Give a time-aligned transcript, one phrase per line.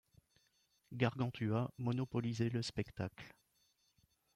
[0.91, 3.35] Gargantua monopolisait le spectacle.